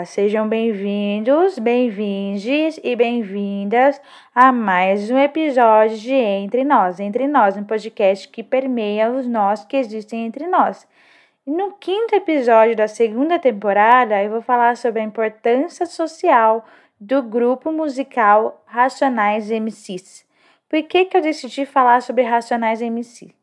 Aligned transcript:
Olá, 0.00 0.06
sejam 0.06 0.48
bem-vindos, 0.48 1.58
bem-vindes 1.58 2.80
e 2.82 2.96
bem-vindas 2.96 4.00
a 4.34 4.50
mais 4.50 5.10
um 5.10 5.18
episódio 5.18 5.98
de 5.98 6.14
Entre 6.14 6.64
Nós. 6.64 6.98
Entre 6.98 7.28
Nós, 7.28 7.54
um 7.54 7.64
podcast 7.64 8.26
que 8.26 8.42
permeia 8.42 9.10
os 9.10 9.26
nós 9.26 9.62
que 9.66 9.76
existem 9.76 10.24
entre 10.24 10.46
nós. 10.46 10.88
No 11.46 11.72
quinto 11.72 12.14
episódio 12.14 12.74
da 12.74 12.88
segunda 12.88 13.38
temporada, 13.38 14.24
eu 14.24 14.30
vou 14.30 14.40
falar 14.40 14.74
sobre 14.78 15.02
a 15.02 15.04
importância 15.04 15.84
social 15.84 16.64
do 16.98 17.22
grupo 17.22 17.70
musical 17.70 18.64
Racionais 18.64 19.50
MCs. 19.50 20.24
Por 20.66 20.82
que, 20.84 21.04
que 21.04 21.16
eu 21.18 21.20
decidi 21.20 21.66
falar 21.66 22.00
sobre 22.00 22.22
Racionais 22.22 22.80
MC? 22.80 23.34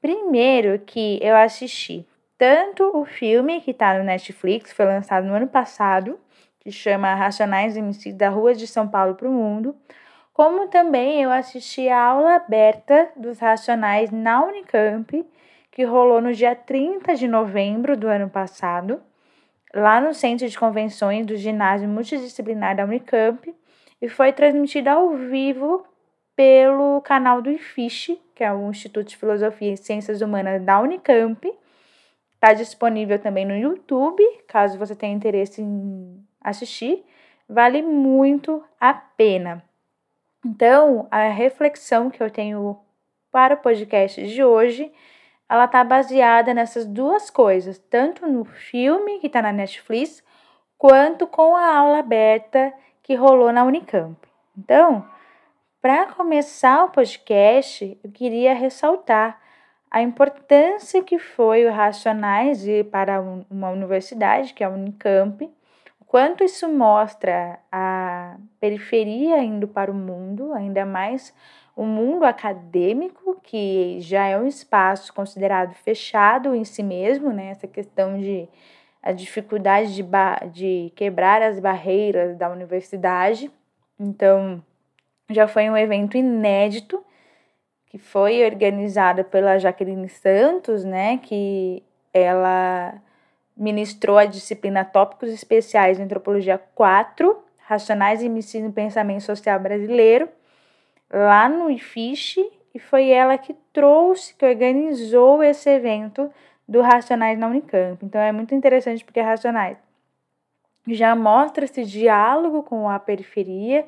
Primeiro 0.00 0.78
que 0.78 1.18
eu 1.20 1.34
assisti 1.34 2.06
tanto 2.36 2.90
o 2.96 3.04
filme 3.04 3.60
que 3.60 3.70
está 3.70 3.96
no 3.98 4.04
Netflix, 4.04 4.72
foi 4.72 4.84
lançado 4.84 5.26
no 5.26 5.34
ano 5.34 5.48
passado, 5.48 6.18
que 6.60 6.70
chama 6.70 7.14
Racionais 7.14 7.76
MC 7.76 8.12
da 8.12 8.28
Rua 8.28 8.54
de 8.54 8.66
São 8.66 8.88
Paulo 8.88 9.14
para 9.14 9.28
o 9.28 9.32
Mundo, 9.32 9.76
como 10.32 10.66
também 10.68 11.22
eu 11.22 11.30
assisti 11.30 11.88
a 11.88 12.02
aula 12.02 12.36
aberta 12.36 13.08
dos 13.16 13.38
Racionais 13.38 14.10
na 14.10 14.44
Unicamp, 14.44 15.24
que 15.70 15.84
rolou 15.84 16.20
no 16.20 16.32
dia 16.32 16.56
30 16.56 17.14
de 17.14 17.28
novembro 17.28 17.96
do 17.96 18.08
ano 18.08 18.28
passado, 18.28 19.00
lá 19.72 20.00
no 20.00 20.12
Centro 20.12 20.48
de 20.48 20.58
Convenções 20.58 21.24
do 21.26 21.36
Ginásio 21.36 21.88
Multidisciplinar 21.88 22.76
da 22.76 22.84
Unicamp, 22.84 23.54
e 24.00 24.08
foi 24.08 24.32
transmitida 24.32 24.92
ao 24.92 25.10
vivo 25.10 25.86
pelo 26.34 27.00
canal 27.02 27.40
do 27.40 27.50
IFISH, 27.50 28.18
que 28.34 28.42
é 28.42 28.52
o 28.52 28.70
Instituto 28.70 29.08
de 29.08 29.16
Filosofia 29.16 29.72
e 29.72 29.76
Ciências 29.76 30.20
Humanas 30.20 30.60
da 30.62 30.80
Unicamp, 30.80 31.48
Está 32.44 32.52
disponível 32.52 33.18
também 33.18 33.46
no 33.46 33.56
YouTube, 33.56 34.22
caso 34.46 34.78
você 34.78 34.94
tenha 34.94 35.14
interesse 35.14 35.62
em 35.62 36.22
assistir. 36.42 37.02
Vale 37.48 37.80
muito 37.80 38.62
a 38.78 38.92
pena. 38.92 39.64
Então, 40.44 41.08
a 41.10 41.26
reflexão 41.28 42.10
que 42.10 42.22
eu 42.22 42.30
tenho 42.30 42.78
para 43.32 43.54
o 43.54 43.56
podcast 43.56 44.26
de 44.26 44.44
hoje, 44.44 44.92
ela 45.48 45.64
está 45.64 45.82
baseada 45.82 46.52
nessas 46.52 46.84
duas 46.84 47.30
coisas, 47.30 47.78
tanto 47.78 48.26
no 48.26 48.44
filme 48.44 49.20
que 49.20 49.28
está 49.28 49.40
na 49.40 49.50
Netflix, 49.50 50.22
quanto 50.76 51.26
com 51.26 51.56
a 51.56 51.74
aula 51.74 52.00
aberta 52.00 52.74
que 53.02 53.14
rolou 53.14 53.54
na 53.54 53.64
Unicamp. 53.64 54.18
Então, 54.54 55.08
para 55.80 56.12
começar 56.12 56.84
o 56.84 56.90
podcast, 56.90 57.98
eu 58.04 58.10
queria 58.12 58.52
ressaltar 58.52 59.40
a 59.94 60.02
importância 60.02 61.04
que 61.04 61.20
foi 61.20 61.64
o 61.64 61.70
Racionais 61.70 62.66
ir 62.66 62.84
para 62.86 63.20
uma 63.48 63.70
universidade, 63.70 64.52
que 64.52 64.64
é 64.64 64.66
a 64.66 64.70
Unicamp, 64.70 65.48
o 66.00 66.04
quanto 66.04 66.42
isso 66.42 66.68
mostra 66.68 67.60
a 67.70 68.36
periferia 68.58 69.38
indo 69.38 69.68
para 69.68 69.92
o 69.92 69.94
mundo, 69.94 70.52
ainda 70.52 70.84
mais 70.84 71.32
o 71.76 71.84
mundo 71.84 72.24
acadêmico, 72.24 73.40
que 73.40 73.98
já 74.00 74.26
é 74.26 74.36
um 74.36 74.48
espaço 74.48 75.14
considerado 75.14 75.72
fechado 75.74 76.56
em 76.56 76.64
si 76.64 76.82
mesmo, 76.82 77.32
né? 77.32 77.50
Essa 77.50 77.68
questão 77.68 78.18
de 78.18 78.48
a 79.00 79.12
dificuldade 79.12 79.94
de, 79.94 80.04
de 80.50 80.92
quebrar 80.96 81.40
as 81.40 81.60
barreiras 81.60 82.36
da 82.36 82.50
universidade. 82.50 83.48
Então, 83.96 84.60
já 85.30 85.46
foi 85.46 85.70
um 85.70 85.76
evento 85.76 86.16
inédito 86.16 87.00
que 87.94 87.98
foi 87.98 88.44
organizada 88.44 89.22
pela 89.22 89.56
Jaqueline 89.56 90.08
Santos, 90.08 90.82
né, 90.82 91.16
que 91.18 91.80
ela 92.12 92.92
ministrou 93.56 94.18
a 94.18 94.24
disciplina 94.24 94.84
Tópicos 94.84 95.28
Especiais 95.28 95.96
de 95.96 96.02
Antropologia 96.02 96.58
4, 96.74 97.38
Racionais 97.56 98.20
e 98.20 98.26
Ensino 98.26 98.66
no 98.66 98.72
Pensamento 98.72 99.20
Social 99.20 99.60
Brasileiro, 99.60 100.28
lá 101.08 101.48
no 101.48 101.70
IFISH, 101.70 102.38
e 102.74 102.80
foi 102.80 103.10
ela 103.10 103.38
que 103.38 103.54
trouxe, 103.72 104.34
que 104.34 104.44
organizou 104.44 105.40
esse 105.40 105.70
evento 105.70 106.28
do 106.66 106.80
Racionais 106.80 107.38
na 107.38 107.46
Unicamp. 107.46 108.04
Então 108.04 108.20
é 108.20 108.32
muito 108.32 108.56
interessante 108.56 109.04
porque 109.04 109.20
Racionais 109.20 109.78
já 110.88 111.14
mostra 111.14 111.64
esse 111.64 111.84
diálogo 111.84 112.64
com 112.64 112.90
a 112.90 112.98
periferia, 112.98 113.86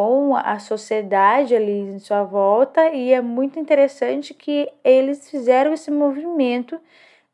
com 0.00 0.34
a 0.34 0.58
sociedade 0.58 1.54
ali 1.54 1.78
em 1.78 1.98
sua 1.98 2.22
volta 2.22 2.88
e 2.88 3.12
é 3.12 3.20
muito 3.20 3.58
interessante 3.58 4.32
que 4.32 4.66
eles 4.82 5.28
fizeram 5.28 5.74
esse 5.74 5.90
movimento 5.90 6.80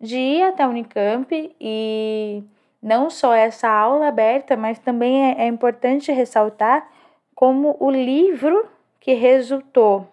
de 0.00 0.16
ir 0.16 0.42
até 0.42 0.64
a 0.64 0.68
Unicamp 0.68 1.54
e 1.60 2.42
não 2.82 3.08
só 3.08 3.32
essa 3.32 3.68
aula 3.68 4.08
aberta, 4.08 4.56
mas 4.56 4.80
também 4.80 5.30
é, 5.30 5.44
é 5.44 5.46
importante 5.46 6.10
ressaltar 6.10 6.90
como 7.36 7.76
o 7.78 7.88
livro 7.88 8.68
que 8.98 9.12
resultou 9.12 10.08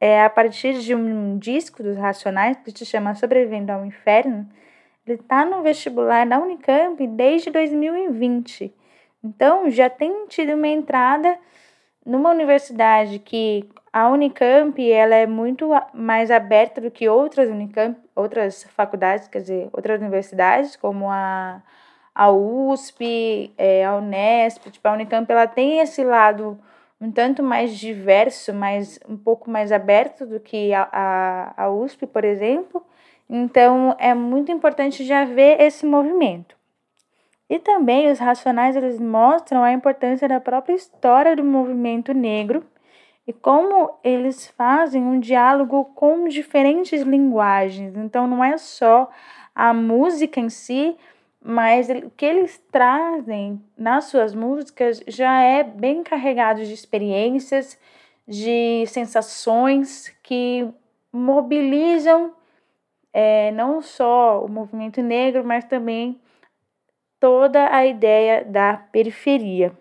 é 0.00 0.22
a 0.24 0.30
partir 0.30 0.74
de 0.74 0.94
um 0.94 1.38
disco 1.38 1.82
dos 1.82 1.96
Racionais 1.96 2.56
que 2.58 2.70
se 2.70 2.86
chama 2.86 3.16
Sobrevivendo 3.16 3.72
ao 3.72 3.84
Inferno, 3.84 4.48
ele 5.04 5.18
está 5.18 5.44
no 5.44 5.60
vestibular 5.64 6.24
da 6.24 6.38
Unicamp 6.38 7.04
desde 7.04 7.50
2020. 7.50 8.72
Então, 9.22 9.70
já 9.70 9.90
tem 9.90 10.26
tido 10.26 10.54
uma 10.54 10.68
entrada 10.68 11.38
numa 12.06 12.30
universidade 12.30 13.18
que 13.18 13.68
a 13.92 14.08
Unicamp 14.08 14.90
ela 14.90 15.14
é 15.14 15.26
muito 15.26 15.70
mais 15.92 16.30
aberta 16.30 16.80
do 16.80 16.90
que 16.90 17.08
outras 17.08 17.48
Unicamp, 17.48 17.98
outras 18.14 18.64
faculdades, 18.64 19.28
quer 19.28 19.40
dizer, 19.40 19.68
outras 19.72 20.00
universidades, 20.00 20.76
como 20.76 21.10
a, 21.10 21.62
a 22.14 22.30
USP, 22.30 23.52
é, 23.58 23.84
a 23.84 23.96
Unesp, 23.96 24.70
tipo, 24.70 24.86
a 24.88 24.92
Unicamp 24.92 25.30
ela 25.30 25.46
tem 25.46 25.80
esse 25.80 26.04
lado 26.04 26.58
um 27.00 27.12
tanto 27.12 27.42
mais 27.42 27.76
diverso, 27.76 28.52
mais 28.52 28.98
um 29.08 29.16
pouco 29.16 29.50
mais 29.50 29.70
aberto 29.70 30.26
do 30.26 30.40
que 30.40 30.72
a, 30.74 30.88
a, 30.92 31.64
a 31.64 31.70
USP, 31.70 32.06
por 32.06 32.24
exemplo. 32.24 32.84
Então, 33.30 33.94
é 33.98 34.14
muito 34.14 34.50
importante 34.50 35.04
já 35.04 35.24
ver 35.24 35.60
esse 35.60 35.86
movimento. 35.86 36.57
E 37.48 37.58
também 37.58 38.10
os 38.10 38.18
racionais 38.18 38.76
eles 38.76 39.00
mostram 39.00 39.62
a 39.62 39.72
importância 39.72 40.28
da 40.28 40.38
própria 40.38 40.74
história 40.74 41.34
do 41.34 41.44
movimento 41.44 42.12
negro 42.12 42.64
e 43.26 43.32
como 43.32 43.90
eles 44.02 44.46
fazem 44.48 45.02
um 45.02 45.20
diálogo 45.20 45.86
com 45.94 46.28
diferentes 46.28 47.02
linguagens. 47.02 47.96
Então 47.96 48.26
não 48.26 48.42
é 48.42 48.56
só 48.58 49.10
a 49.54 49.72
música 49.72 50.40
em 50.40 50.48
si, 50.48 50.96
mas 51.42 51.88
o 51.88 52.10
que 52.10 52.24
eles 52.24 52.58
trazem 52.70 53.62
nas 53.76 54.04
suas 54.04 54.34
músicas 54.34 55.02
já 55.06 55.42
é 55.42 55.62
bem 55.62 56.02
carregado 56.02 56.64
de 56.64 56.72
experiências, 56.72 57.78
de 58.26 58.84
sensações 58.86 60.08
que 60.22 60.68
mobilizam 61.12 62.32
é, 63.12 63.50
não 63.52 63.80
só 63.80 64.44
o 64.44 64.48
movimento 64.48 65.00
negro, 65.00 65.44
mas 65.44 65.64
também 65.64 66.20
toda 67.20 67.74
a 67.74 67.86
ideia 67.86 68.44
da 68.44 68.76
periferia. 68.92 69.72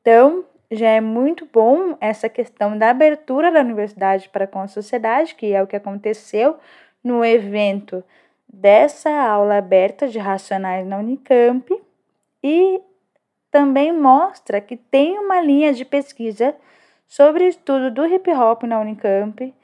Então, 0.00 0.44
já 0.70 0.88
é 0.88 1.00
muito 1.00 1.48
bom 1.50 1.96
essa 2.00 2.28
questão 2.28 2.76
da 2.76 2.90
abertura 2.90 3.50
da 3.50 3.60
universidade 3.60 4.28
para 4.28 4.46
com 4.46 4.60
a 4.60 4.68
sociedade, 4.68 5.34
que 5.34 5.52
é 5.52 5.62
o 5.62 5.66
que 5.66 5.76
aconteceu 5.76 6.56
no 7.02 7.24
evento 7.24 8.02
dessa 8.48 9.10
aula 9.10 9.58
aberta 9.58 10.08
de 10.08 10.18
racionais 10.18 10.86
na 10.86 10.98
Unicamp, 10.98 11.70
e 12.42 12.80
também 13.50 13.92
mostra 13.92 14.60
que 14.60 14.76
tem 14.76 15.18
uma 15.18 15.40
linha 15.40 15.72
de 15.72 15.84
pesquisa 15.84 16.54
sobre 17.06 17.46
estudo 17.46 17.90
do 17.90 18.06
hip 18.06 18.30
hop 18.32 18.64
na 18.64 18.80
Unicamp, 18.80 19.54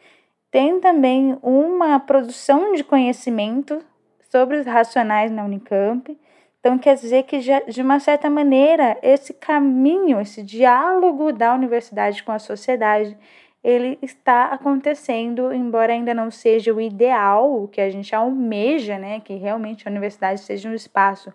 tem 0.51 0.81
também 0.81 1.39
uma 1.43 1.99
produção 2.01 2.73
de 2.73 2.83
conhecimento 2.83 3.85
sobre 4.31 4.59
os 4.59 4.67
racionais 4.67 5.31
na 5.31 5.45
Unicamp 5.45 6.17
então, 6.61 6.79
quer 6.79 6.95
dizer 6.95 7.23
que, 7.23 7.39
de 7.39 7.81
uma 7.81 7.99
certa 7.99 8.29
maneira, 8.29 8.99
esse 9.03 9.33
caminho, 9.33 10.21
esse 10.21 10.43
diálogo 10.43 11.33
da 11.33 11.55
universidade 11.55 12.23
com 12.23 12.33
a 12.33 12.39
sociedade, 12.39 13.17
ele 13.65 13.99
está 14.03 14.45
acontecendo, 14.47 15.55
embora 15.55 15.95
ainda 15.95 16.13
não 16.13 16.31
seja 16.31 16.73
o 16.73 16.81
ideal, 16.81 17.63
o 17.63 17.67
que 17.67 17.81
a 17.81 17.89
gente 17.89 18.15
almeja, 18.15 18.99
né, 18.99 19.21
que 19.21 19.35
realmente 19.35 19.89
a 19.89 19.91
universidade 19.91 20.41
seja 20.41 20.69
um 20.69 20.75
espaço 20.75 21.33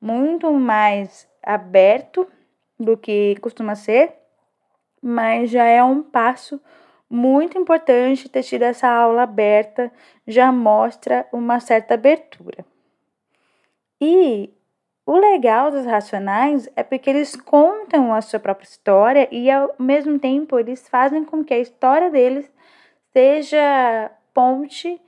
muito 0.00 0.52
mais 0.52 1.28
aberto 1.42 2.28
do 2.78 2.96
que 2.96 3.36
costuma 3.40 3.74
ser, 3.74 4.12
mas 5.02 5.50
já 5.50 5.64
é 5.64 5.82
um 5.82 6.02
passo 6.02 6.60
muito 7.10 7.58
importante 7.58 8.28
ter 8.28 8.44
tido 8.44 8.62
essa 8.62 8.88
aula 8.88 9.22
aberta, 9.22 9.90
já 10.26 10.52
mostra 10.52 11.26
uma 11.32 11.58
certa 11.58 11.94
abertura. 11.94 12.64
E 14.00 14.52
o 15.08 15.16
legal 15.16 15.70
dos 15.70 15.86
racionais 15.86 16.68
é 16.76 16.82
porque 16.82 17.08
eles 17.08 17.34
contam 17.34 18.12
a 18.12 18.20
sua 18.20 18.38
própria 18.38 18.66
história 18.66 19.26
e 19.32 19.50
ao 19.50 19.74
mesmo 19.78 20.18
tempo 20.18 20.58
eles 20.58 20.86
fazem 20.86 21.24
com 21.24 21.42
que 21.42 21.54
a 21.54 21.58
história 21.58 22.10
deles 22.10 22.52
seja 23.10 24.10
ponte 24.34 25.00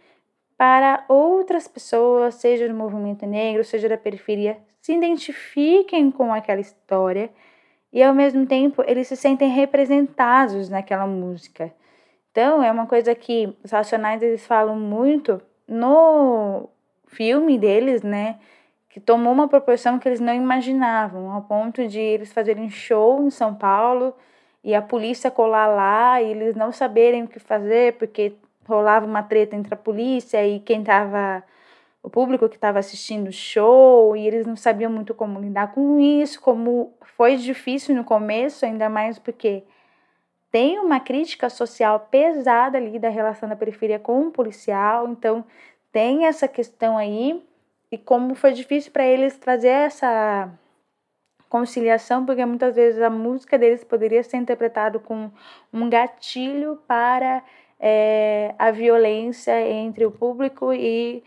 para 0.56 1.05
outras 1.06 1.69
pessoas, 1.69 2.37
seja 2.37 2.67
do 2.67 2.75
movimento 2.75 3.26
negro, 3.26 3.62
seja 3.62 3.91
da 3.91 3.99
periferia, 3.99 4.56
se 4.81 4.94
identifiquem 4.94 6.11
com 6.11 6.32
aquela 6.32 6.62
história 6.62 7.29
e 7.93 8.02
ao 8.02 8.14
mesmo 8.14 8.47
tempo 8.47 8.82
eles 8.87 9.06
se 9.06 9.17
sentem 9.17 9.50
representados 9.50 10.70
naquela 10.70 11.06
música. 11.06 11.70
Então 12.31 12.62
é 12.62 12.73
uma 12.73 12.87
coisa 12.87 13.14
que 13.14 13.55
os 13.62 13.70
Racionais 13.70 14.23
eles 14.23 14.47
falam 14.47 14.76
muito 14.76 15.43
no 15.69 16.70
filme 17.06 17.58
deles, 17.58 18.02
né? 18.02 18.38
Que 18.91 19.01
tomou 19.01 19.33
uma 19.33 19.49
proporção 19.49 19.99
que 19.99 20.09
eles 20.09 20.21
não 20.21 20.35
imaginavam, 20.35 21.31
ao 21.31 21.43
ponto 21.43 21.87
de 21.89 21.99
eles 21.99 22.33
fazerem 22.33 22.69
show 22.69 23.25
em 23.25 23.31
São 23.31 23.55
Paulo 23.55 24.15
e 24.63 24.75
a 24.75 24.83
polícia 24.83 25.31
colar 25.31 25.69
lá 25.69 26.21
e 26.21 26.31
eles 26.31 26.55
não 26.55 26.71
saberem 26.71 27.23
o 27.23 27.29
que 27.29 27.39
fazer 27.39 27.95
porque 27.95 28.35
rolava 28.67 29.07
uma 29.07 29.23
treta 29.23 29.57
entre 29.57 29.73
a 29.73 29.77
polícia 29.77 30.47
e 30.47 30.61
quem 30.61 30.81
estava 30.81 31.43
o 32.03 32.09
público 32.09 32.49
que 32.49 32.57
estava 32.57 32.79
assistindo 32.79 33.29
o 33.29 33.33
show 33.33 34.17
e 34.17 34.27
eles 34.27 34.47
não 34.47 34.57
sabiam 34.57 34.91
muito 34.91 35.15
como 35.15 35.41
lidar 35.41 35.73
com 35.73 35.99
isso, 36.01 36.41
como 36.41 36.95
foi 37.03 37.37
difícil 37.37 37.95
no 37.95 38.05
começo, 38.05 38.65
ainda 38.65 38.89
mais 38.89 39.19
porque 39.19 39.65
tem 40.51 40.79
uma 40.79 40.99
crítica 40.99 41.49
social 41.49 42.09
pesada 42.11 42.79
ali 42.79 42.99
da 42.99 43.09
relação 43.09 43.49
da 43.49 43.57
periferia 43.57 43.99
com 43.99 44.27
o 44.27 44.31
policial, 44.31 45.09
então 45.09 45.45
tem 45.93 46.27
essa 46.27 46.49
questão 46.49 46.97
aí 46.97 47.43
e 47.93 47.99
como 47.99 48.35
foi 48.35 48.53
difícil 48.53 48.93
para 48.93 49.05
eles 49.05 49.37
trazer 49.37 49.69
essa 49.69 50.51
conciliação, 51.49 52.25
porque 52.25 52.45
muitas 52.47 52.77
vezes 52.77 53.03
a 53.03 53.11
música 53.11 53.59
deles 53.59 53.83
poderia 53.83 54.23
ser 54.23 54.37
interpretado 54.37 55.01
com 55.01 55.31
um 55.73 55.91
gatilho 55.91 56.77
para 56.87 57.43
é, 57.79 58.55
a 58.57 58.71
violência 58.71 59.61
entre 59.69 60.07
o 60.07 60.13
público 60.13 60.73
e 60.73 61.25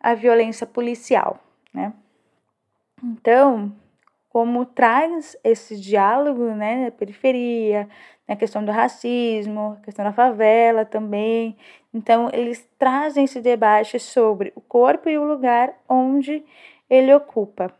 a 0.00 0.14
violência 0.14 0.66
policial, 0.66 1.40
né? 1.72 1.92
Então, 3.02 3.74
como 4.28 4.64
traz 4.64 5.36
esse 5.42 5.78
diálogo, 5.80 6.44
né, 6.54 6.90
periferia, 6.92 7.88
na 8.26 8.36
questão 8.36 8.64
do 8.64 8.72
racismo, 8.72 9.78
questão 9.82 10.04
da 10.04 10.12
favela 10.12 10.84
também. 10.84 11.56
Então, 11.92 12.30
eles 12.32 12.66
trazem 12.78 13.24
esse 13.24 13.40
debate 13.40 13.98
sobre 13.98 14.52
o 14.54 14.60
corpo 14.60 15.08
e 15.08 15.18
o 15.18 15.24
lugar 15.24 15.74
onde 15.88 16.44
ele 16.88 17.14
ocupa, 17.14 17.72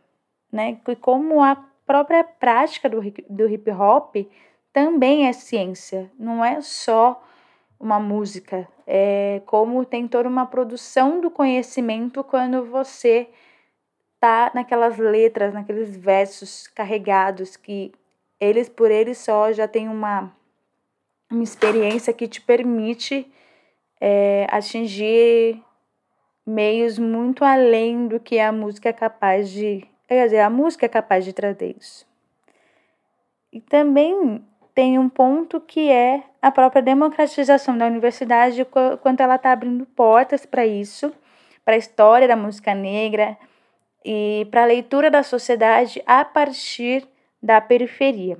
né? 0.51 0.79
E 0.87 0.95
como 0.95 1.43
a 1.43 1.55
própria 1.85 2.23
prática 2.23 2.89
do, 2.89 3.01
do 3.29 3.49
hip 3.49 3.69
hop 3.71 4.15
também 4.71 5.27
é 5.27 5.33
ciência, 5.33 6.11
não 6.17 6.43
é 6.43 6.61
só 6.61 7.21
uma 7.79 7.99
música, 7.99 8.67
é 8.87 9.41
como 9.45 9.85
tem 9.85 10.07
toda 10.07 10.27
uma 10.27 10.45
produção 10.45 11.21
do 11.21 11.29
conhecimento 11.29 12.23
quando 12.23 12.65
você 12.65 13.29
tá 14.19 14.51
naquelas 14.55 14.97
letras, 14.97 15.53
naqueles 15.53 15.95
versos 15.95 16.67
carregados 16.67 17.55
que 17.55 17.91
eles 18.39 18.69
por 18.69 18.91
eles 18.91 19.17
só 19.17 19.51
já 19.51 19.67
tem 19.67 19.87
uma, 19.87 20.31
uma 21.31 21.43
experiência 21.43 22.13
que 22.13 22.27
te 22.27 22.41
permite 22.41 23.31
é, 23.99 24.47
atingir 24.49 25.61
meios 26.45 26.99
muito 26.99 27.43
além 27.43 28.07
do 28.07 28.19
que 28.19 28.39
a 28.39 28.51
música 28.51 28.89
é 28.89 28.93
capaz 28.93 29.49
de. 29.49 29.85
Quer 30.07 30.25
dizer, 30.25 30.39
a 30.39 30.49
música 30.49 30.85
é 30.85 30.89
capaz 30.89 31.25
de 31.25 31.33
trazer 31.33 31.75
isso. 31.79 32.05
E 33.51 33.59
também 33.59 34.45
tem 34.75 34.99
um 34.99 35.09
ponto 35.09 35.59
que 35.59 35.89
é 35.89 36.21
a 36.41 36.51
própria 36.51 36.81
democratização 36.81 37.77
da 37.77 37.87
universidade, 37.87 38.67
quanto 39.01 39.21
ela 39.21 39.35
está 39.35 39.51
abrindo 39.53 39.85
portas 39.85 40.45
para 40.45 40.65
isso, 40.65 41.11
para 41.63 41.75
a 41.75 41.77
história 41.77 42.27
da 42.27 42.35
música 42.35 42.75
negra 42.75 43.37
e 44.03 44.45
para 44.51 44.63
a 44.63 44.65
leitura 44.65 45.09
da 45.09 45.23
sociedade 45.23 46.03
a 46.05 46.23
partir 46.23 47.07
da 47.45 47.61
periferia. 47.61 48.39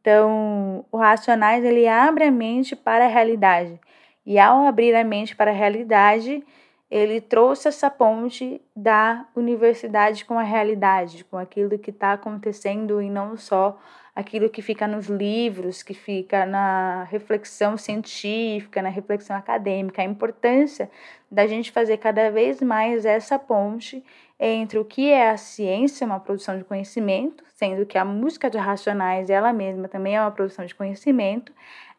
Então, 0.00 0.84
o 0.92 0.96
Racionais 0.96 1.64
ele 1.64 1.88
abre 1.88 2.22
a 2.22 2.30
mente 2.30 2.76
para 2.76 3.06
a 3.06 3.08
realidade. 3.08 3.80
E 4.24 4.38
ao 4.38 4.64
abrir 4.64 4.94
a 4.94 5.02
mente 5.02 5.34
para 5.34 5.50
a 5.50 5.54
realidade, 5.54 6.44
ele 6.88 7.20
trouxe 7.20 7.66
essa 7.66 7.90
ponte 7.90 8.62
da 8.76 9.26
universidade 9.34 10.24
com 10.24 10.38
a 10.38 10.44
realidade, 10.44 11.24
com 11.24 11.36
aquilo 11.36 11.76
que 11.76 11.90
está 11.90 12.12
acontecendo 12.12 13.02
e 13.02 13.10
não 13.10 13.36
só 13.36 13.76
aquilo 14.14 14.48
que 14.48 14.62
fica 14.62 14.86
nos 14.86 15.08
livros, 15.08 15.82
que 15.82 15.94
fica 15.94 16.46
na 16.46 17.02
reflexão 17.10 17.76
científica, 17.76 18.80
na 18.80 18.88
reflexão 18.88 19.34
acadêmica. 19.34 20.00
A 20.00 20.04
importância 20.04 20.88
da 21.28 21.44
gente 21.48 21.72
fazer 21.72 21.96
cada 21.96 22.30
vez 22.30 22.62
mais 22.62 23.04
essa 23.04 23.36
ponte 23.36 24.04
entre 24.38 24.78
o 24.78 24.84
que 24.84 25.10
é 25.10 25.30
a 25.30 25.36
ciência, 25.36 26.06
uma 26.06 26.20
produção 26.20 26.58
de 26.58 26.64
conhecimento, 26.64 27.44
sendo 27.54 27.86
que 27.86 27.96
a 27.96 28.04
música 28.04 28.50
de 28.50 28.58
racionais 28.58 29.30
ela 29.30 29.52
mesma 29.52 29.88
também 29.88 30.16
é 30.16 30.20
uma 30.20 30.30
produção 30.30 30.66
de 30.66 30.74
conhecimento, 30.74 31.52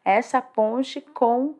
essa 0.04 0.40
ponte 0.40 1.00
com 1.00 1.54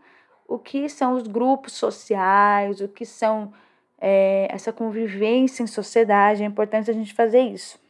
o 0.47 0.59
que 0.59 0.89
são 0.89 1.15
os 1.15 1.27
grupos 1.27 1.73
sociais, 1.73 2.81
o 2.81 2.89
que 2.89 3.05
são 3.05 3.53
é, 3.99 4.47
essa 4.51 4.73
convivência 4.73 5.63
em 5.63 5.67
sociedade, 5.67 6.43
é 6.43 6.47
importante 6.47 6.91
a 6.91 6.95
gente 6.95 7.15
fazer 7.15 7.41
isso. 7.41 7.81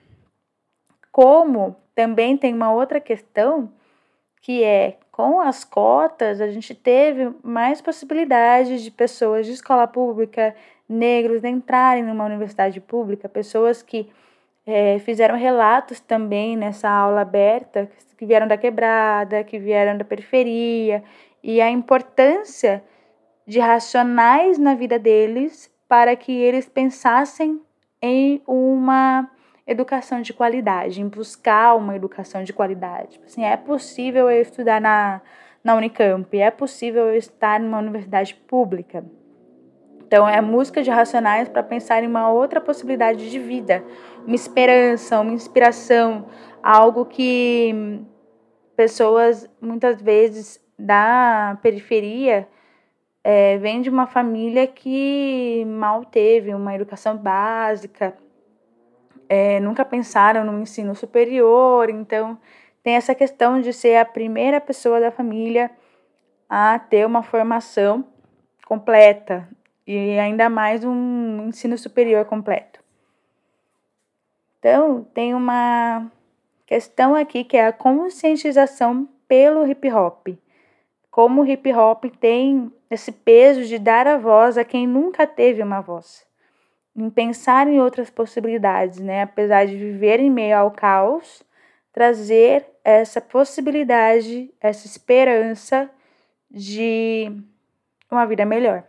Como 1.13 1.77
também 1.95 2.37
tem 2.37 2.55
uma 2.55 2.73
outra 2.73 3.01
questão 3.01 3.73
que 4.41 4.63
é 4.63 4.99
com 5.11 5.41
as 5.41 5.65
cotas 5.65 6.41
a 6.41 6.49
gente 6.49 6.75
teve 6.75 7.35
mais 7.43 7.81
possibilidades 7.81 8.83
de 8.83 8.91
pessoas 8.91 9.47
de 9.47 9.53
escola 9.53 9.87
pública 9.87 10.55
negros 10.89 11.45
entrarem 11.45 12.05
numa 12.05 12.25
universidade 12.25 12.81
pública, 12.81 13.29
pessoas 13.29 13.83
que 13.83 14.09
é, 14.67 14.99
fizeram 14.99 15.37
relatos 15.37 16.01
também 16.01 16.57
nessa 16.57 16.89
aula 16.89 17.21
aberta, 17.21 17.89
que 18.17 18.27
vieram 18.27 18.49
da 18.49 18.57
quebrada, 18.57 19.45
que 19.45 19.59
vieram 19.59 19.97
da 19.97 20.05
periferia, 20.05 21.03
e 21.43 21.61
a 21.61 21.71
importância 21.71 22.83
de 23.47 23.61
racionais 23.61 24.59
na 24.59 24.75
vida 24.75 24.99
deles 24.99 25.71
para 25.89 26.17
que 26.17 26.33
eles 26.33 26.69
pensassem 26.69 27.61
em 28.03 28.43
uma 28.47 29.31
educação 29.67 30.21
de 30.21 30.33
qualidade, 30.33 31.01
em 31.01 31.09
buscar 31.09 31.77
uma 31.77 31.95
educação 31.95 32.43
de 32.43 32.53
qualidade. 32.53 33.13
Tipo 33.13 33.27
assim, 33.27 33.45
é 33.45 33.57
possível 33.57 34.31
eu 34.31 34.43
estudar 34.43 34.81
na, 34.81 35.21
na 35.63 35.75
Unicamp, 35.75 36.37
é 36.39 36.51
possível 36.51 37.09
eu 37.09 37.17
estar 37.17 37.61
numa 37.61 37.79
universidade 37.79 38.35
pública. 38.35 39.05
Então, 40.07 40.29
é 40.29 40.41
música 40.41 40.85
de 40.85 40.91
racionais 40.91 41.49
para 41.49 41.65
pensar 41.65 42.05
em 42.05 42.07
uma 42.07 42.31
outra 42.31 42.61
possibilidade 42.61 43.29
de 43.29 43.41
vida, 43.41 43.83
uma 44.25 44.37
esperança, 44.37 45.19
uma 45.21 45.33
inspiração, 45.33 46.27
algo 46.63 47.05
que 47.05 48.01
pessoas 48.77 49.51
muitas 49.61 50.01
vezes 50.01 50.65
da 50.79 51.59
periferia 51.61 52.47
é, 53.25 53.59
vêm 53.59 53.81
de 53.81 53.91
uma 53.91 54.07
família 54.07 54.65
que 54.69 55.65
mal 55.67 56.05
teve 56.05 56.55
uma 56.55 56.73
educação 56.73 57.17
básica, 57.17 58.17
é, 59.29 59.59
nunca 59.59 59.85
pensaram 59.85 60.45
no 60.45 60.61
ensino 60.61 60.95
superior, 60.95 61.91
então 61.91 62.39
tem 62.81 62.95
essa 62.95 63.13
questão 63.13 63.61
de 63.61 63.73
ser 63.73 63.97
a 63.97 64.05
primeira 64.05 64.61
pessoa 64.61 65.01
da 65.01 65.11
família 65.11 65.69
a 66.49 66.79
ter 66.79 67.05
uma 67.05 67.25
formação 67.25 68.05
completa 68.65 69.49
e 69.87 70.19
ainda 70.19 70.51
mais 70.51 70.85
um 70.85 71.49
ensino 71.49 71.79
superior 71.79 72.25
completo. 72.25 72.81
Então, 74.59 75.05
tem 75.15 75.33
uma 75.33 76.11
questão 76.67 77.15
aqui 77.15 77.45
que 77.45 77.57
é 77.57 77.69
a 77.69 77.73
conscientização 77.73 79.09
pelo 79.29 79.67
hip 79.67 79.89
hop. 79.93 80.29
Como 81.11 81.43
o 81.43 81.47
hip 81.47 81.73
hop 81.73 82.05
tem 82.21 82.73
esse 82.91 83.13
peso 83.13 83.65
de 83.65 83.79
dar 83.79 84.07
a 84.09 84.19
voz 84.19 84.59
a 84.59 84.65
quem 84.65 84.87
nunca 84.87 85.27
teve 85.27 85.63
uma 85.63 85.81
voz. 85.81 86.27
Em 86.95 87.09
pensar 87.09 87.69
em 87.69 87.81
outras 87.81 88.11
possibilidades, 88.11 88.99
né? 88.99 89.23
Apesar 89.23 89.67
de 89.67 89.77
viver 89.77 90.19
em 90.19 90.31
meio 90.31 90.57
ao 90.57 90.71
caos, 90.71 91.43
trazer 91.93 92.67
essa 92.83 93.21
possibilidade, 93.21 94.53
essa 94.61 94.87
esperança 94.87 95.91
de 96.51 97.31
uma 98.11 98.27
vida 98.27 98.45
melhor. 98.45 98.85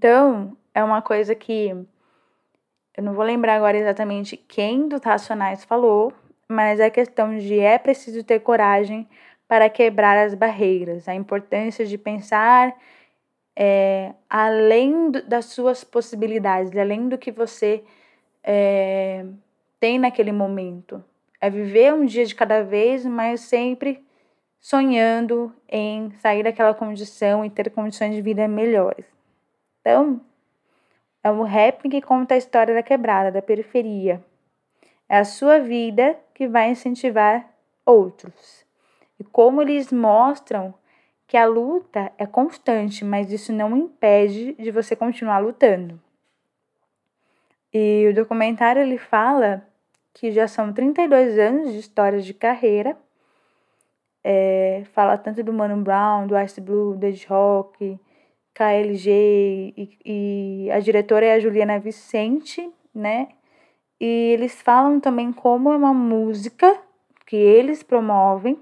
Então, 0.00 0.56
é 0.74 0.82
uma 0.82 1.02
coisa 1.02 1.34
que 1.34 1.76
eu 2.96 3.02
não 3.02 3.12
vou 3.12 3.22
lembrar 3.22 3.56
agora 3.56 3.76
exatamente 3.76 4.34
quem 4.34 4.88
dos 4.88 5.02
racionais 5.02 5.62
falou, 5.62 6.10
mas 6.48 6.80
é 6.80 6.88
questão 6.88 7.36
de 7.36 7.60
é 7.60 7.76
preciso 7.76 8.24
ter 8.24 8.40
coragem 8.40 9.06
para 9.46 9.68
quebrar 9.68 10.16
as 10.16 10.32
barreiras, 10.32 11.06
a 11.06 11.14
importância 11.14 11.84
de 11.84 11.98
pensar 11.98 12.74
é, 13.54 14.14
além 14.30 15.10
do, 15.10 15.22
das 15.22 15.44
suas 15.44 15.84
possibilidades, 15.84 16.74
além 16.74 17.06
do 17.06 17.18
que 17.18 17.30
você 17.30 17.84
é, 18.42 19.26
tem 19.78 19.98
naquele 19.98 20.32
momento. 20.32 21.04
É 21.38 21.50
viver 21.50 21.92
um 21.92 22.06
dia 22.06 22.24
de 22.24 22.34
cada 22.34 22.62
vez, 22.64 23.04
mas 23.04 23.42
sempre 23.42 24.02
sonhando 24.58 25.54
em 25.68 26.10
sair 26.12 26.42
daquela 26.42 26.72
condição 26.72 27.44
e 27.44 27.50
ter 27.50 27.68
condições 27.68 28.14
de 28.14 28.22
vida 28.22 28.48
melhores. 28.48 29.19
Então, 29.80 30.20
É 31.22 31.30
o 31.30 31.42
rap 31.42 31.86
que 31.88 32.00
conta 32.00 32.34
a 32.34 32.38
história 32.38 32.74
da 32.74 32.82
quebrada, 32.82 33.30
da 33.30 33.42
periferia. 33.42 34.24
É 35.06 35.18
a 35.18 35.24
sua 35.24 35.58
vida 35.58 36.18
que 36.32 36.48
vai 36.48 36.70
incentivar 36.70 37.46
outros. 37.84 38.64
E 39.18 39.24
como 39.24 39.60
eles 39.60 39.92
mostram 39.92 40.72
que 41.26 41.36
a 41.36 41.44
luta 41.46 42.10
é 42.16 42.26
constante, 42.26 43.04
mas 43.04 43.30
isso 43.30 43.52
não 43.52 43.76
impede 43.76 44.54
de 44.54 44.70
você 44.70 44.96
continuar 44.96 45.40
lutando. 45.40 46.00
E 47.72 48.08
o 48.08 48.14
documentário 48.14 48.80
ele 48.82 48.98
fala 48.98 49.62
que 50.14 50.32
já 50.32 50.48
são 50.48 50.72
32 50.72 51.38
anos 51.38 51.72
de 51.72 51.78
história 51.78 52.20
de 52.20 52.32
carreira. 52.32 52.96
É, 54.24 54.84
fala 54.92 55.16
tanto 55.18 55.42
do 55.44 55.52
Mano 55.52 55.82
Brown, 55.82 56.26
do 56.26 56.38
Ice 56.38 56.60
Blue, 56.60 56.96
do 56.96 57.06
Ed 57.06 57.26
Rock, 57.28 57.98
KLG 58.60 59.72
e, 59.74 59.98
e 60.04 60.70
a 60.70 60.80
diretora 60.80 61.24
é 61.24 61.32
a 61.32 61.40
Juliana 61.40 61.78
Vicente, 61.78 62.70
né? 62.94 63.28
E 63.98 64.32
eles 64.34 64.60
falam 64.60 65.00
também 65.00 65.32
como 65.32 65.72
é 65.72 65.76
uma 65.76 65.94
música 65.94 66.78
que 67.24 67.36
eles 67.36 67.82
promovem, 67.82 68.58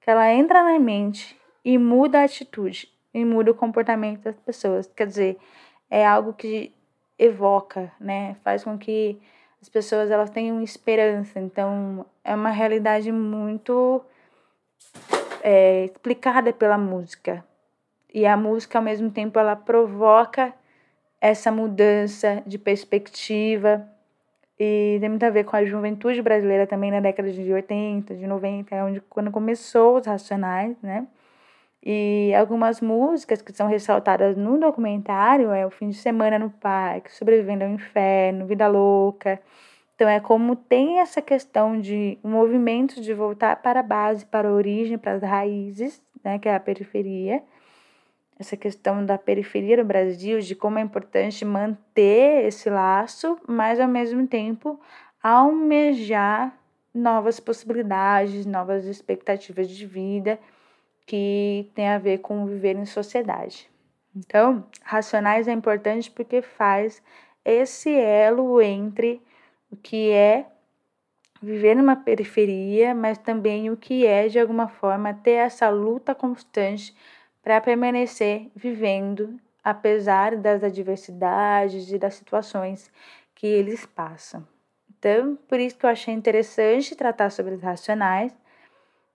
que 0.00 0.10
ela 0.10 0.32
entra 0.32 0.62
na 0.62 0.78
mente 0.78 1.38
e 1.62 1.76
muda 1.76 2.20
a 2.20 2.24
atitude 2.24 2.88
e 3.12 3.22
muda 3.22 3.50
o 3.50 3.54
comportamento 3.54 4.22
das 4.22 4.40
pessoas. 4.40 4.90
Quer 4.96 5.06
dizer, 5.06 5.36
é 5.90 6.06
algo 6.06 6.32
que 6.32 6.72
evoca, 7.18 7.92
né? 8.00 8.34
Faz 8.42 8.64
com 8.64 8.78
que 8.78 9.20
as 9.60 9.68
pessoas 9.68 10.10
elas 10.10 10.30
tenham 10.30 10.62
esperança. 10.62 11.38
Então, 11.38 12.06
é 12.24 12.34
uma 12.34 12.50
realidade 12.50 13.12
muito 13.12 14.02
é, 15.42 15.84
explicada 15.84 16.50
pela 16.50 16.78
música. 16.78 17.44
E 18.18 18.26
a 18.26 18.36
música, 18.36 18.80
ao 18.80 18.84
mesmo 18.84 19.12
tempo, 19.12 19.38
ela 19.38 19.54
provoca 19.54 20.52
essa 21.20 21.52
mudança 21.52 22.42
de 22.44 22.58
perspectiva. 22.58 23.88
E 24.58 24.98
tem 24.98 25.08
muito 25.08 25.22
a 25.22 25.30
ver 25.30 25.44
com 25.44 25.54
a 25.54 25.64
juventude 25.64 26.20
brasileira 26.20 26.66
também 26.66 26.90
na 26.90 26.98
década 26.98 27.30
de 27.30 27.52
80, 27.52 28.16
de 28.16 28.26
90, 28.26 28.74
é 28.74 28.82
onde, 28.82 29.00
quando 29.02 29.30
começou 29.30 29.98
os 29.98 30.06
Racionais, 30.06 30.76
né? 30.82 31.06
E 31.80 32.34
algumas 32.34 32.80
músicas 32.80 33.40
que 33.40 33.52
são 33.52 33.68
ressaltadas 33.68 34.36
no 34.36 34.58
documentário 34.58 35.52
é 35.52 35.64
O 35.64 35.70
Fim 35.70 35.90
de 35.90 35.96
Semana 35.96 36.40
no 36.40 36.50
Parque, 36.50 37.14
Sobrevivendo 37.14 37.62
ao 37.62 37.70
Inferno, 37.70 38.48
Vida 38.48 38.66
Louca. 38.66 39.40
Então 39.94 40.08
é 40.08 40.18
como 40.18 40.56
tem 40.56 40.98
essa 40.98 41.22
questão 41.22 41.80
de 41.80 42.18
um 42.24 42.30
movimento 42.30 43.00
de 43.00 43.14
voltar 43.14 43.62
para 43.62 43.78
a 43.78 43.82
base, 43.84 44.26
para 44.26 44.48
a 44.48 44.52
origem, 44.52 44.98
para 44.98 45.12
as 45.12 45.22
raízes, 45.22 46.02
né, 46.24 46.36
que 46.40 46.48
é 46.48 46.56
a 46.56 46.58
periferia. 46.58 47.44
Essa 48.38 48.56
questão 48.56 49.04
da 49.04 49.18
periferia 49.18 49.76
do 49.76 49.84
Brasil, 49.84 50.38
de 50.38 50.54
como 50.54 50.78
é 50.78 50.82
importante 50.82 51.44
manter 51.44 52.46
esse 52.46 52.70
laço, 52.70 53.38
mas 53.48 53.80
ao 53.80 53.88
mesmo 53.88 54.26
tempo 54.26 54.80
almejar 55.22 56.56
novas 56.94 57.40
possibilidades, 57.40 58.46
novas 58.46 58.84
expectativas 58.84 59.68
de 59.68 59.84
vida 59.86 60.38
que 61.06 61.70
tem 61.74 61.88
a 61.88 61.98
ver 61.98 62.18
com 62.18 62.46
viver 62.46 62.76
em 62.76 62.84
sociedade. 62.84 63.68
Então, 64.14 64.64
racionais 64.82 65.48
é 65.48 65.52
importante 65.52 66.10
porque 66.10 66.42
faz 66.42 67.02
esse 67.44 67.90
elo 67.90 68.60
entre 68.60 69.20
o 69.70 69.76
que 69.76 70.10
é 70.10 70.46
viver 71.40 71.74
numa 71.74 71.96
periferia, 71.96 72.94
mas 72.94 73.16
também 73.16 73.70
o 73.70 73.76
que 73.76 74.04
é, 74.04 74.28
de 74.28 74.38
alguma 74.38 74.68
forma, 74.68 75.14
ter 75.14 75.32
essa 75.32 75.68
luta 75.68 76.14
constante 76.14 76.94
para 77.48 77.62
permanecer 77.62 78.50
vivendo, 78.54 79.40
apesar 79.64 80.36
das 80.36 80.62
adversidades 80.62 81.90
e 81.90 81.98
das 81.98 82.12
situações 82.12 82.90
que 83.34 83.46
eles 83.46 83.86
passam. 83.86 84.46
Então, 84.90 85.38
por 85.48 85.58
isso 85.58 85.78
que 85.78 85.86
eu 85.86 85.88
achei 85.88 86.12
interessante 86.12 86.94
tratar 86.94 87.30
sobre 87.30 87.54
os 87.54 87.62
racionais 87.62 88.34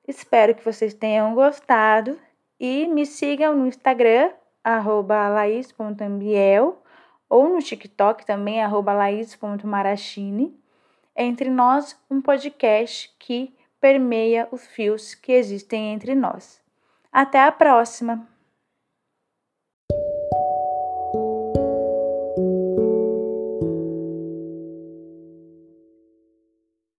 Espero 0.08 0.56
que 0.56 0.66
vocês 0.66 0.96
tenham 0.96 1.36
gostado 1.36 2.20
e 2.60 2.88
me 2.88 3.06
sigam 3.06 3.56
no 3.56 3.68
Instagram, 3.68 4.32
laís.ambiel, 4.66 6.82
ou 7.30 7.50
no 7.50 7.60
TikTok 7.60 8.26
também, 8.26 8.58
laís.marachini. 8.66 10.60
Entre 11.16 11.52
nós, 11.52 11.96
um 12.10 12.20
podcast 12.20 13.16
que 13.20 13.56
permeia 13.80 14.48
os 14.52 14.66
fios 14.66 15.14
que 15.14 15.34
existem 15.34 15.94
entre 15.94 16.16
nós. 16.16 16.63
Até 17.14 17.44
a 17.44 17.52
próxima! 17.52 18.33